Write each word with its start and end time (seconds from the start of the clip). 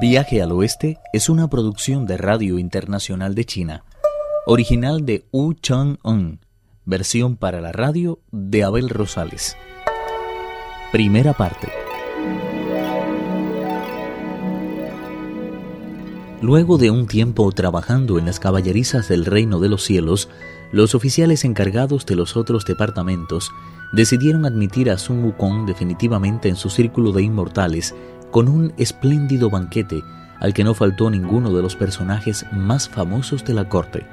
Viaje 0.00 0.42
al 0.42 0.50
Oeste 0.50 0.98
es 1.12 1.28
una 1.28 1.48
producción 1.48 2.04
de 2.04 2.16
Radio 2.16 2.58
Internacional 2.58 3.34
de 3.34 3.44
China, 3.44 3.84
original 4.44 5.06
de 5.06 5.24
Wu 5.30 5.54
Chang-un, 5.54 6.40
versión 6.84 7.36
para 7.36 7.60
la 7.60 7.70
radio 7.70 8.18
de 8.32 8.64
Abel 8.64 8.88
Rosales. 8.88 9.56
Primera 10.90 11.32
parte. 11.32 11.68
Luego 16.42 16.76
de 16.76 16.90
un 16.90 17.06
tiempo 17.06 17.50
trabajando 17.52 18.18
en 18.18 18.26
las 18.26 18.40
caballerizas 18.40 19.08
del 19.08 19.24
Reino 19.24 19.60
de 19.60 19.68
los 19.68 19.84
Cielos, 19.84 20.28
los 20.72 20.94
oficiales 20.94 21.44
encargados 21.44 22.04
de 22.04 22.16
los 22.16 22.36
otros 22.36 22.64
departamentos 22.64 23.52
decidieron 23.92 24.44
admitir 24.44 24.90
a 24.90 24.98
Sun 24.98 25.24
Wukong 25.24 25.66
definitivamente 25.66 26.48
en 26.48 26.56
su 26.56 26.68
círculo 26.68 27.12
de 27.12 27.22
inmortales 27.22 27.94
con 28.34 28.48
un 28.48 28.74
espléndido 28.78 29.48
banquete 29.48 30.02
al 30.40 30.52
que 30.54 30.64
no 30.64 30.74
faltó 30.74 31.08
ninguno 31.08 31.54
de 31.54 31.62
los 31.62 31.76
personajes 31.76 32.44
más 32.50 32.88
famosos 32.88 33.44
de 33.44 33.54
la 33.54 33.68
corte. 33.68 34.04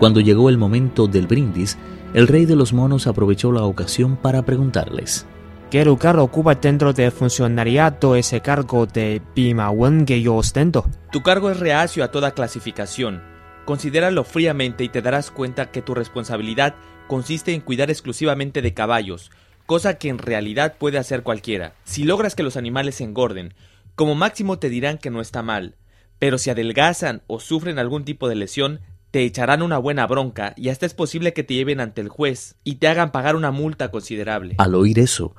Cuando 0.00 0.18
llegó 0.18 0.48
el 0.48 0.58
momento 0.58 1.06
del 1.06 1.28
brindis, 1.28 1.78
el 2.12 2.26
rey 2.26 2.44
de 2.44 2.56
los 2.56 2.72
monos 2.72 3.06
aprovechó 3.06 3.52
la 3.52 3.62
ocasión 3.62 4.16
para 4.16 4.42
preguntarles. 4.42 5.26
¿Qué 5.70 5.84
lugar 5.84 6.18
ocupa 6.18 6.56
dentro 6.56 6.92
del 6.92 7.12
funcionariado 7.12 8.16
ese 8.16 8.40
cargo 8.40 8.86
de 8.86 9.22
Wen 9.36 10.06
que 10.06 10.22
yo 10.22 10.34
ostento? 10.34 10.84
Tu 11.12 11.22
cargo 11.22 11.48
es 11.48 11.60
reacio 11.60 12.02
a 12.02 12.10
toda 12.10 12.32
clasificación. 12.32 13.22
Considéralo 13.64 14.24
fríamente 14.24 14.82
y 14.82 14.88
te 14.88 15.02
darás 15.02 15.30
cuenta 15.30 15.70
que 15.70 15.82
tu 15.82 15.94
responsabilidad 15.94 16.74
consiste 17.06 17.54
en 17.54 17.60
cuidar 17.60 17.90
exclusivamente 17.90 18.60
de 18.60 18.74
caballos, 18.74 19.30
cosa 19.68 19.98
que 19.98 20.08
en 20.08 20.16
realidad 20.16 20.76
puede 20.78 20.96
hacer 20.96 21.22
cualquiera. 21.22 21.74
Si 21.84 22.04
logras 22.04 22.34
que 22.34 22.42
los 22.42 22.56
animales 22.56 22.94
se 22.94 23.04
engorden, 23.04 23.52
como 23.96 24.14
máximo 24.14 24.58
te 24.58 24.70
dirán 24.70 24.96
que 24.96 25.10
no 25.10 25.20
está 25.20 25.42
mal, 25.42 25.76
pero 26.18 26.38
si 26.38 26.48
adelgazan 26.48 27.20
o 27.26 27.38
sufren 27.38 27.78
algún 27.78 28.06
tipo 28.06 28.30
de 28.30 28.34
lesión, 28.34 28.80
te 29.10 29.24
echarán 29.24 29.60
una 29.60 29.76
buena 29.76 30.06
bronca 30.06 30.54
y 30.56 30.70
hasta 30.70 30.86
es 30.86 30.94
posible 30.94 31.34
que 31.34 31.44
te 31.44 31.52
lleven 31.52 31.80
ante 31.80 32.00
el 32.00 32.08
juez 32.08 32.56
y 32.64 32.76
te 32.76 32.88
hagan 32.88 33.12
pagar 33.12 33.36
una 33.36 33.50
multa 33.50 33.90
considerable. 33.90 34.54
Al 34.56 34.74
oír 34.74 34.98
eso, 34.98 35.36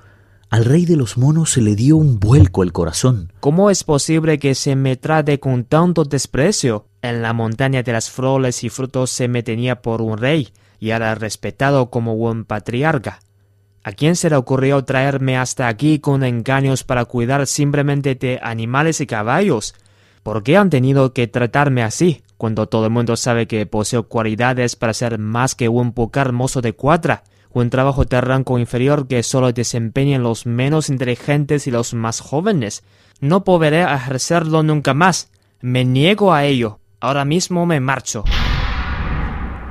al 0.51 0.63
rey 0.63 0.85
de 0.85 0.95
los 0.95 1.17
monos 1.17 1.49
se 1.49 1.61
le 1.61 1.75
dio 1.75 1.97
un 1.97 2.19
vuelco 2.19 2.61
el 2.61 2.71
corazón. 2.71 3.33
¿Cómo 3.39 3.71
es 3.71 3.83
posible 3.83 4.37
que 4.37 4.53
se 4.53 4.75
me 4.75 4.95
trate 4.95 5.39
con 5.39 5.63
tanto 5.63 6.03
desprecio? 6.03 6.85
En 7.01 7.23
la 7.23 7.33
montaña 7.33 7.81
de 7.81 7.93
las 7.93 8.11
flores 8.11 8.63
y 8.63 8.69
frutos 8.69 9.09
se 9.09 9.27
me 9.27 9.41
tenía 9.41 9.81
por 9.81 10.03
un 10.03 10.19
rey 10.19 10.49
y 10.79 10.91
era 10.91 11.15
respetado 11.15 11.89
como 11.89 12.15
buen 12.15 12.45
patriarca. 12.45 13.21
¿A 13.83 13.93
quién 13.93 14.15
se 14.15 14.29
le 14.29 14.35
ocurrió 14.35 14.83
traerme 14.83 15.37
hasta 15.37 15.67
aquí 15.67 15.99
con 15.99 16.23
engaños 16.23 16.83
para 16.83 17.05
cuidar 17.05 17.47
simplemente 17.47 18.15
de 18.15 18.39
animales 18.43 18.99
y 18.99 19.07
caballos? 19.07 19.73
¿Por 20.21 20.43
qué 20.43 20.57
han 20.57 20.69
tenido 20.69 21.13
que 21.13 21.27
tratarme 21.27 21.81
así, 21.81 22.21
cuando 22.37 22.67
todo 22.67 22.85
el 22.85 22.91
mundo 22.91 23.15
sabe 23.15 23.47
que 23.47 23.65
poseo 23.65 24.07
cualidades 24.07 24.75
para 24.75 24.93
ser 24.93 25.17
más 25.17 25.55
que 25.55 25.69
un 25.69 25.93
poco 25.93 26.19
hermoso 26.19 26.61
de 26.61 26.73
cuadra? 26.73 27.23
Un 27.51 27.69
trabajo 27.69 28.03
de 28.03 28.19
rango 28.19 28.59
inferior 28.59 29.07
que 29.07 29.23
solo 29.23 29.51
desempeñan 29.53 30.23
los 30.23 30.45
menos 30.45 30.89
inteligentes 30.89 31.65
y 31.65 31.71
los 31.71 31.93
más 31.93 32.19
jóvenes. 32.19 32.83
No 33.21 33.43
podré 33.43 33.81
ejercerlo 33.81 34.61
nunca 34.61 34.93
más. 34.93 35.31
Me 35.61 35.85
niego 35.85 36.33
a 36.33 36.45
ello. 36.45 36.79
Ahora 36.99 37.25
mismo 37.25 37.65
me 37.65 37.79
marcho 37.79 38.23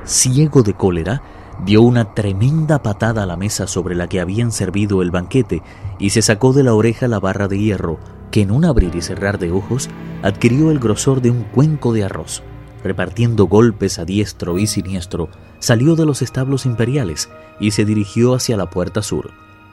ciego 0.09 0.62
de 0.62 0.72
cólera, 0.72 1.22
dio 1.64 1.83
una 1.83 2.14
tremenda 2.14 2.83
patada 2.83 3.25
a 3.25 3.27
la 3.27 3.37
mesa 3.37 3.67
sobre 3.67 3.95
la 3.95 4.09
que 4.09 4.20
habían 4.20 4.53
servido 4.53 5.03
el 5.03 5.11
banquete 5.11 5.62
y 5.98 6.11
se 6.11 6.23
sacó 6.23 6.53
de 6.53 6.62
la 6.62 6.75
oreja 6.75 7.09
la 7.09 7.20
barra 7.20 7.48
de 7.48 7.59
hierro, 7.59 7.98
que 8.31 8.42
en 8.42 8.50
un 8.50 8.65
abrir 8.65 8.95
y 8.95 9.03
cerrar 9.03 9.39
de 9.39 9.50
ojos 9.50 9.89
adquirió 10.23 10.70
el 10.70 10.78
grosor 10.78 11.20
de 11.20 11.31
un 11.31 11.45
cuenco 11.45 11.92
de 11.92 12.05
arroz. 12.05 12.42
Repartiendo 12.84 13.47
golpes 13.47 13.99
a 13.99 14.05
diestro 14.05 14.59
y 14.59 14.66
siniestro, 14.66 15.28
salió 15.59 15.97
de 15.97 16.06
los 16.06 16.22
establos 16.22 16.65
imperiales 16.65 17.28
y 17.59 17.72
se 17.72 17.84
dirigió 17.84 18.34
hacia 18.34 18.56
la 18.56 18.71
puerta 18.71 19.03
sur. 19.03 19.31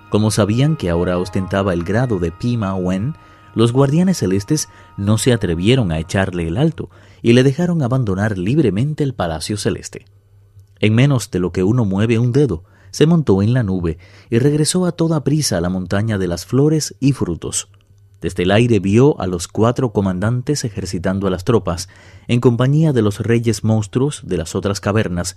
Como 0.10 0.32
sabían 0.32 0.76
que 0.76 0.90
ahora 0.90 1.18
ostentaba 1.18 1.74
el 1.74 1.84
grado 1.84 2.20
de 2.20 2.32
Pima 2.32 2.74
Wen, 2.76 3.16
los 3.54 3.72
guardianes 3.72 4.18
celestes 4.18 4.70
no 4.98 5.18
se 5.18 5.34
atrevieron 5.34 5.92
a 5.92 6.00
echarle 6.00 6.48
el 6.48 6.58
alto 6.58 6.90
y 7.22 7.34
le 7.34 7.44
dejaron 7.44 7.82
abandonar 7.84 8.38
libremente 8.38 9.04
el 9.04 9.14
palacio 9.14 9.58
celeste. 9.58 10.06
En 10.80 10.94
menos 10.94 11.32
de 11.32 11.40
lo 11.40 11.52
que 11.52 11.64
uno 11.64 11.86
mueve 11.86 12.20
un 12.20 12.32
dedo, 12.32 12.64
se 12.92 13.06
montó 13.06 13.42
en 13.42 13.54
la 13.54 13.64
nube 13.64 13.98
y 14.30 14.40
regresó 14.40 14.86
a 14.86 14.92
toda 14.94 15.24
prisa 15.24 15.58
a 15.58 15.62
la 15.62 15.70
montaña 15.70 16.18
de 16.18 16.28
las 16.28 16.46
flores 16.46 16.96
y 17.00 17.12
frutos. 17.12 17.68
Desde 18.22 18.44
el 18.44 18.52
aire 18.52 18.80
vio 18.80 19.20
a 19.20 19.28
los 19.28 19.48
cuatro 19.48 19.92
comandantes 19.92 20.64
ejercitando 20.64 21.28
a 21.28 21.30
las 21.30 21.44
tropas, 21.44 21.90
en 22.28 22.40
compañía 22.40 22.94
de 22.94 23.02
los 23.02 23.20
reyes 23.20 23.64
monstruos 23.64 24.22
de 24.26 24.38
las 24.38 24.56
otras 24.56 24.80
cavernas, 24.80 25.36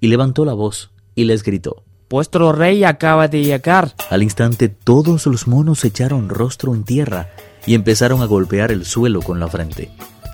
y 0.00 0.08
levantó 0.08 0.44
la 0.44 0.52
voz 0.52 0.90
y 1.14 1.24
les 1.24 1.42
gritó 1.42 1.82
Vuestro 2.10 2.52
rey 2.52 2.84
acaba 2.84 3.28
de 3.28 3.42
llegar. 3.42 3.94
Al 4.08 4.22
instante 4.22 4.68
todos 4.68 5.26
los 5.26 5.46
monos 5.46 5.84
echaron 5.84 6.28
rostro 6.28 6.74
en 6.74 6.84
tierra 6.84 7.28
y 7.66 7.74
empezaron 7.74 8.22
a 8.22 8.26
golpear 8.26 8.70
el 8.70 8.86
suelo 8.86 9.20
con 9.20 9.40
la 9.40 9.48
frente. 9.48 9.90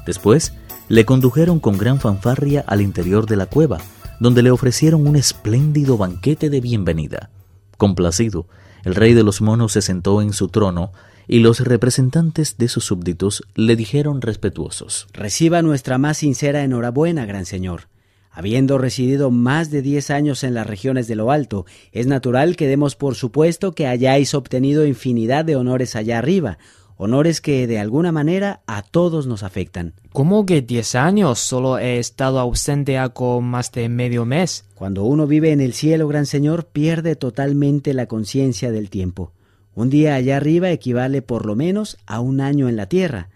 Después 0.06 0.53
le 0.88 1.04
condujeron 1.04 1.59
con 1.59 1.78
gran 1.78 1.98
fanfarria 1.98 2.65
al 2.66 2.81
interior 2.81 3.26
de 3.26 3.36
la 3.36 3.47
cueva, 3.47 3.78
donde 4.21 4.43
le 4.43 4.51
ofrecieron 4.51 5.07
un 5.07 5.17
espléndido 5.17 5.97
banquete 5.97 6.51
de 6.51 6.61
bienvenida. 6.61 7.31
Complacido, 7.77 8.47
el 8.85 8.95
rey 8.95 9.15
de 9.15 9.23
los 9.23 9.41
monos 9.41 9.73
se 9.73 9.83
sentó 9.83 10.23
en 10.23 10.33
su 10.33 10.49
trono 10.49 10.93
y 11.27 11.39
los 11.39 11.61
representantes 11.61 12.57
de 12.59 12.69
sus 12.69 12.85
súbditos 12.85 13.45
le 13.55 13.77
dijeron 13.77 14.21
respetuosos 14.21 15.07
Reciba 15.13 15.63
nuestra 15.63 15.99
más 15.99 16.19
sincera 16.19 16.63
enhorabuena, 16.63 17.25
gran 17.27 17.47
señor. 17.47 17.89
Habiendo 18.31 18.79
residido 18.79 19.31
más 19.31 19.71
de 19.71 19.81
diez 19.81 20.11
años 20.11 20.43
en 20.43 20.55
las 20.55 20.67
regiones 20.67 21.07
de 21.07 21.15
lo 21.15 21.31
alto, 21.31 21.67
es 21.93 22.09
natural 22.09 22.57
que 22.57 22.67
demos 22.67 22.97
por 22.97 23.15
supuesto 23.15 23.77
que 23.77 23.87
hayáis 23.87 24.35
obtenido 24.35 24.87
infinidad 24.87 25.45
de 25.45 25.55
honores 25.55 25.95
allá 25.95 26.19
arriba, 26.19 26.59
honores 26.97 27.41
que 27.41 27.66
de 27.66 27.78
alguna 27.78 28.12
manera 28.12 28.60
a 28.66 28.82
todos 28.82 29.27
nos 29.27 29.43
afectan. 29.43 29.94
¿Cómo 30.12 30.47
que 30.47 30.62
diez 30.62 30.94
años? 30.94 31.38
Solo 31.38 31.78
he 31.78 31.99
estado 31.99 32.38
ausente 32.38 32.99
hace 32.99 33.41
más 33.41 33.72
de 33.72 33.88
medio 33.88 34.25
mes. 34.25 34.65
Cuando 34.75 35.04
uno 35.04 35.27
vive 35.27 35.53
en 35.53 35.60
el 35.60 35.72
cielo, 35.72 36.09
gran 36.09 36.27
señor, 36.27 36.66
pierde 36.66 37.16
totalmente 37.16 37.94
la 37.94 38.06
conciencia 38.06 38.71
del 38.71 38.91
tiempo. 38.91 39.33
Un 39.75 39.91
día 39.91 40.15
allá 40.15 40.37
arriba 40.37 40.71
equivale 40.71 41.21
por 41.21 41.47
lo 41.47 41.56
menos 41.56 41.99
a 42.06 42.21
un 42.21 42.41
año 42.41 42.69
en 42.69 42.77
la 42.77 42.87
tierra. 42.87 43.28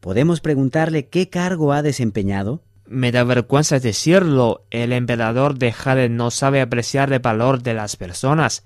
¿Podemos 0.00 0.40
preguntarle 0.40 1.06
qué 1.06 1.28
cargo 1.28 1.72
ha 1.72 1.82
desempeñado? 1.82 2.60
Me 2.86 3.12
da 3.12 3.24
vergüenza 3.24 3.78
decirlo. 3.78 4.64
El 4.70 4.92
emperador 4.92 5.58
de 5.58 5.72
Jade 5.72 6.08
no 6.08 6.30
sabe 6.30 6.60
apreciar 6.60 7.12
el 7.12 7.20
valor 7.20 7.62
de 7.62 7.74
las 7.74 7.96
personas. 7.96 8.64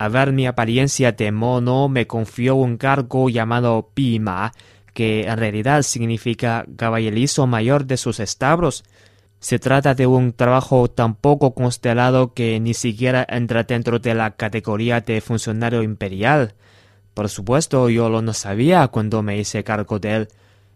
A 0.00 0.08
ver 0.08 0.32
mi 0.32 0.46
apariencia 0.46 1.12
de 1.12 1.30
mono, 1.30 1.90
me 1.90 2.06
confió 2.06 2.54
un 2.54 2.78
cargo 2.78 3.28
llamado 3.28 3.90
Pima, 3.92 4.50
que 4.94 5.24
en 5.24 5.36
realidad 5.36 5.82
significa 5.82 6.64
caballerizo 6.76 7.46
mayor 7.46 7.84
de 7.84 7.98
sus 7.98 8.18
establos. 8.18 8.82
Se 9.40 9.58
trata 9.58 9.94
de 9.94 10.06
un 10.06 10.32
trabajo 10.32 10.88
tan 10.88 11.16
poco 11.16 11.52
constelado 11.52 12.32
que 12.32 12.58
ni 12.60 12.72
siquiera 12.72 13.26
entra 13.28 13.64
dentro 13.64 13.98
de 13.98 14.14
la 14.14 14.30
categoría 14.36 15.02
de 15.02 15.20
funcionario 15.20 15.82
imperial. 15.82 16.54
Por 17.12 17.28
supuesto, 17.28 17.90
yo 17.90 18.08
lo 18.08 18.22
no 18.22 18.32
sabía 18.32 18.88
cuando 18.88 19.22
me 19.22 19.36
hice 19.36 19.64
cargo 19.64 19.98
de 19.98 20.16
él. 20.16 20.28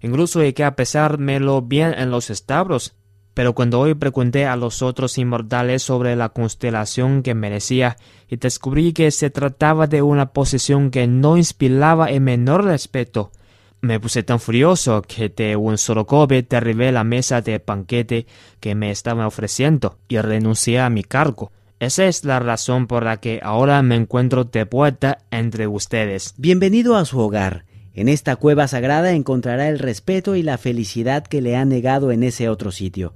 Incluso 0.03 0.43
llegué 0.43 0.65
a 0.65 0.77
pesármelo 0.77 1.63
bien 1.63 1.95
en 1.97 2.11
los 2.11 2.29
establos. 2.29 2.95
Pero 3.35 3.53
cuando 3.55 3.81
hoy 3.81 3.95
pregunté 3.95 4.47
a 4.47 4.57
los 4.57 4.81
otros 4.81 5.19
inmortales 5.19 5.83
sobre 5.83 6.15
la 6.15 6.29
constelación 6.29 7.23
que 7.23 7.35
merecía 7.35 7.97
y 8.29 8.37
descubrí 8.37 8.93
que 8.93 9.11
se 9.11 9.29
trataba 9.29 9.89
de 9.89 10.03
una 10.03 10.33
posición 10.33 10.91
que 10.91 11.09
no 11.09 11.37
inspiraba 11.37 12.07
el 12.07 12.21
menor 12.21 12.65
respeto, 12.65 13.33
me 13.81 14.01
puse 14.01 14.23
tan 14.23 14.41
furioso 14.41 15.03
que 15.03 15.29
de 15.29 15.57
un 15.57 15.77
solo 15.77 16.07
golpe 16.07 16.47
derribé 16.49 16.91
la 16.91 17.05
mesa 17.05 17.43
de 17.43 17.63
banquete 17.65 18.27
que 18.59 18.75
me 18.75 18.91
estaban 18.91 19.27
ofreciendo 19.27 19.99
y 20.09 20.17
renuncié 20.19 20.81
a 20.81 20.89
mi 20.89 21.03
cargo. 21.05 21.53
Esa 21.81 22.07
es 22.07 22.25
la 22.25 22.39
razón 22.39 22.87
por 22.87 23.03
la 23.03 23.19
que 23.19 23.41
ahora 23.43 23.83
me 23.83 23.97
encuentro 23.97 24.45
de 24.45 24.65
vuelta 24.65 25.19
entre 25.31 25.67
ustedes. 25.67 26.35
Bienvenido 26.39 26.97
a 26.97 27.05
su 27.05 27.19
hogar. 27.19 27.67
En 27.93 28.09
esta 28.09 28.37
cueva 28.37 28.69
sagrada 28.69 29.13
encontrará 29.13 29.69
el 29.69 29.79
respeto 29.79 30.35
y 30.35 30.43
la 30.43 30.57
felicidad 30.57 31.25
que 31.25 31.43
le 31.43 31.57
ha 31.57 31.65
negado 31.65 32.11
en 32.11 32.23
ese 32.23 32.49
otro 32.49 32.73
sitio. 32.73 33.15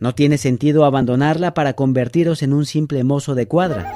No 0.00 0.14
tiene 0.14 0.38
sentido 0.38 0.86
abandonarla 0.86 1.52
para 1.52 1.74
convertiros 1.74 2.42
en 2.42 2.54
un 2.54 2.64
simple 2.64 3.04
mozo 3.04 3.34
de 3.34 3.46
cuadra. 3.46 3.92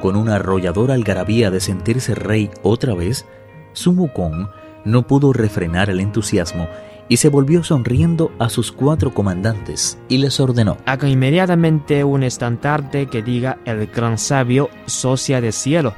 Con 0.00 0.16
una 0.16 0.36
arrolladora 0.36 0.94
algarabía 0.94 1.50
de 1.50 1.60
sentirse 1.60 2.14
rey 2.14 2.50
otra 2.62 2.94
vez, 2.94 3.26
Sun 3.74 3.98
Wukong 3.98 4.48
no 4.86 5.06
pudo 5.06 5.34
refrenar 5.34 5.90
el 5.90 6.00
entusiasmo 6.00 6.68
y 7.12 7.18
se 7.18 7.28
volvió 7.28 7.62
sonriendo 7.62 8.32
a 8.38 8.48
sus 8.48 8.72
cuatro 8.72 9.12
comandantes 9.12 9.98
y 10.08 10.16
les 10.16 10.40
ordenó: 10.40 10.78
Hagan 10.86 11.10
inmediatamente 11.10 12.04
un 12.04 12.22
estandarte 12.22 13.04
que 13.04 13.22
diga 13.22 13.58
el 13.66 13.86
gran 13.88 14.16
sabio 14.16 14.70
socia 14.86 15.42
del 15.42 15.52
cielo 15.52 15.92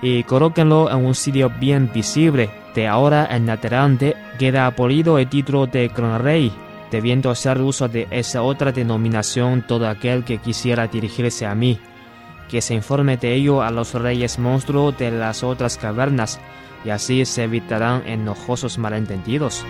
y 0.00 0.22
colóquenlo 0.22 0.90
en 0.90 1.04
un 1.04 1.14
sitio 1.14 1.52
bien 1.60 1.90
visible. 1.92 2.48
De 2.74 2.88
ahora 2.88 3.28
en 3.30 3.50
adelante 3.50 4.16
queda 4.38 4.64
abolido 4.64 5.18
el 5.18 5.28
título 5.28 5.66
de 5.66 5.88
gran 5.88 6.22
rey, 6.22 6.50
debiendo 6.90 7.28
hacer 7.28 7.60
uso 7.60 7.86
de 7.86 8.08
esa 8.10 8.40
otra 8.40 8.72
denominación 8.72 9.66
todo 9.66 9.86
aquel 9.86 10.24
que 10.24 10.38
quisiera 10.38 10.86
dirigirse 10.86 11.44
a 11.44 11.54
mí. 11.54 11.78
Que 12.48 12.62
se 12.62 12.72
informe 12.72 13.18
de 13.18 13.34
ello 13.34 13.62
a 13.62 13.70
los 13.70 13.92
reyes 13.92 14.38
monstruos 14.38 14.96
de 14.96 15.10
las 15.10 15.44
otras 15.44 15.76
cavernas, 15.76 16.40
y 16.86 16.88
así 16.88 17.26
se 17.26 17.44
evitarán 17.44 18.02
enojosos 18.06 18.78
malentendidos. 18.78 19.62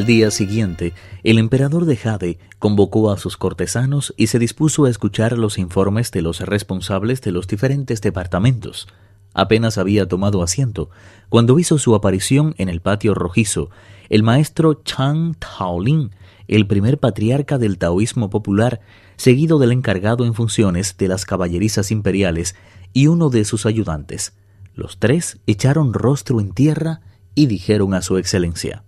Al 0.00 0.06
día 0.06 0.30
siguiente, 0.30 0.94
el 1.24 1.38
emperador 1.38 1.84
de 1.84 1.94
Jade 1.94 2.38
convocó 2.58 3.12
a 3.12 3.18
sus 3.18 3.36
cortesanos 3.36 4.14
y 4.16 4.28
se 4.28 4.38
dispuso 4.38 4.86
a 4.86 4.88
escuchar 4.88 5.36
los 5.36 5.58
informes 5.58 6.10
de 6.10 6.22
los 6.22 6.40
responsables 6.40 7.20
de 7.20 7.32
los 7.32 7.46
diferentes 7.46 8.00
departamentos. 8.00 8.88
Apenas 9.34 9.76
había 9.76 10.08
tomado 10.08 10.42
asiento 10.42 10.88
cuando 11.28 11.58
hizo 11.58 11.76
su 11.76 11.94
aparición 11.94 12.54
en 12.56 12.70
el 12.70 12.80
patio 12.80 13.12
rojizo 13.12 13.68
el 14.08 14.22
maestro 14.22 14.80
Chang 14.84 15.34
Taolin, 15.36 16.12
el 16.48 16.66
primer 16.66 16.96
patriarca 16.98 17.58
del 17.58 17.76
taoísmo 17.76 18.30
popular, 18.30 18.80
seguido 19.16 19.58
del 19.58 19.70
encargado 19.70 20.24
en 20.24 20.32
funciones 20.32 20.96
de 20.96 21.08
las 21.08 21.26
caballerizas 21.26 21.90
imperiales 21.90 22.56
y 22.94 23.08
uno 23.08 23.28
de 23.28 23.44
sus 23.44 23.66
ayudantes. 23.66 24.32
Los 24.74 24.98
tres 24.98 25.40
echaron 25.46 25.92
rostro 25.92 26.40
en 26.40 26.52
tierra 26.52 27.02
y 27.34 27.48
dijeron 27.48 27.92
a 27.92 28.00
su 28.00 28.16
excelencia 28.16 28.82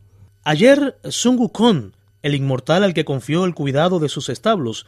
Ayer 0.45 0.99
Sun 1.09 1.39
Wukong, 1.39 1.93
el 2.23 2.35
inmortal 2.35 2.83
al 2.83 2.95
que 2.95 3.05
confió 3.05 3.45
el 3.45 3.55
cuidado 3.55 4.01
de 4.01 4.09
sus 4.09 4.29
establos, 4.29 4.87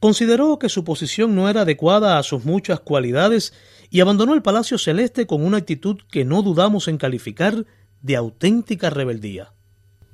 consideró 0.00 0.58
que 0.58 0.70
su 0.70 0.82
posición 0.82 1.34
no 1.34 1.50
era 1.50 1.62
adecuada 1.62 2.18
a 2.18 2.22
sus 2.22 2.46
muchas 2.46 2.80
cualidades 2.80 3.52
y 3.90 4.00
abandonó 4.00 4.32
el 4.32 4.40
Palacio 4.40 4.78
Celeste 4.78 5.26
con 5.26 5.44
una 5.44 5.58
actitud 5.58 5.98
que 6.10 6.24
no 6.24 6.40
dudamos 6.40 6.88
en 6.88 6.96
calificar 6.96 7.66
de 8.00 8.16
auténtica 8.16 8.88
rebeldía. 8.88 9.52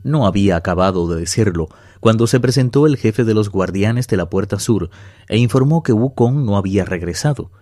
No 0.03 0.27
había 0.27 0.57
acabado 0.57 1.09
de 1.09 1.21
decirlo 1.21 1.69
cuando 2.01 2.27
se 2.27 2.41
presentó 2.41 2.89
el 2.89 2.97
jefe 2.97 3.23
de 3.23 3.35
los 3.35 3.49
guardianes 3.49 4.09
de 4.09 4.17
la 4.17 4.29
Puerta 4.29 4.59
Sur 4.59 4.91
e 5.29 5.39
informó 5.39 5.85
que 5.85 5.93
Wukong 5.93 6.45
no 6.45 6.57
había 6.57 6.85
regresado. 6.85 7.53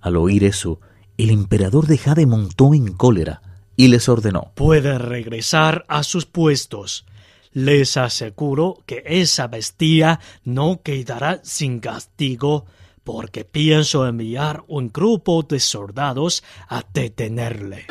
Al 0.00 0.16
oír 0.16 0.42
eso, 0.42 0.80
el 1.18 1.28
emperador 1.28 1.86
de 1.86 1.98
Jade 1.98 2.24
montó 2.24 2.72
en 2.72 2.94
cólera 2.94 3.42
y 3.78 3.88
les 3.88 4.08
ordenó 4.08 4.50
Puede 4.54 4.98
regresar 4.98 5.86
a 5.88 6.02
sus 6.02 6.26
puestos. 6.26 7.06
Les 7.52 7.96
aseguro 7.96 8.82
que 8.84 9.02
esa 9.06 9.46
bestia 9.46 10.20
no 10.44 10.82
quedará 10.82 11.40
sin 11.44 11.80
castigo 11.80 12.66
porque 13.04 13.44
pienso 13.44 14.06
enviar 14.06 14.64
un 14.66 14.88
grupo 14.88 15.42
de 15.42 15.60
soldados 15.60 16.44
a 16.68 16.82
detenerle. 16.92 17.86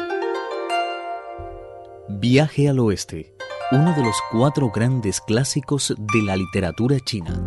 Viaje 2.10 2.69
al 2.69 2.80
oeste, 2.80 3.34
uno 3.72 3.95
de 3.95 4.04
los 4.04 4.16
cuatro 4.31 4.69
grandes 4.69 5.22
clásicos 5.22 5.95
de 5.98 6.22
la 6.22 6.36
literatura 6.36 7.00
china. 7.00 7.44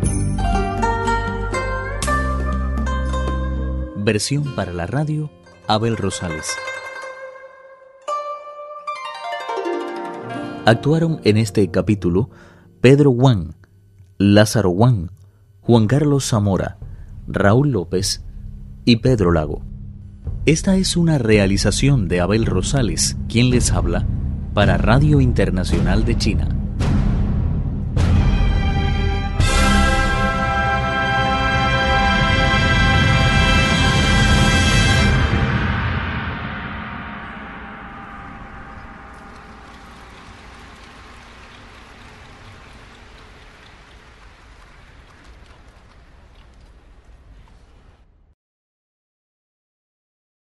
Versión 3.95 4.55
para 4.55 4.73
la 4.73 4.87
radio, 4.87 5.29
Abel 5.67 5.95
Rosales. 5.95 6.47
Actuaron 10.65 11.21
en 11.23 11.37
este 11.37 11.71
capítulo 11.71 12.29
Pedro 12.81 13.09
Wang, 13.09 13.55
Lázaro 14.19 14.69
Wang, 14.69 15.09
Juan 15.61 15.87
Carlos 15.87 16.29
Zamora, 16.29 16.77
Raúl 17.27 17.71
López 17.71 18.23
y 18.85 18.97
Pedro 18.97 19.31
Lago. 19.31 19.63
Esta 20.45 20.75
es 20.75 20.95
una 20.97 21.17
realización 21.17 22.07
de 22.07 22.21
Abel 22.21 22.45
Rosales, 22.45 23.17
quien 23.27 23.49
les 23.49 23.71
habla, 23.71 24.05
para 24.53 24.77
Radio 24.77 25.19
Internacional 25.19 26.05
de 26.05 26.17
China. 26.17 26.60